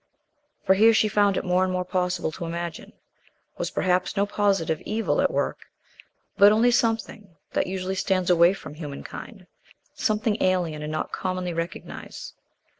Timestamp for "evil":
4.81-5.21